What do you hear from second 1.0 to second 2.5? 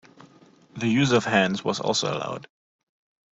of hands was also allowed.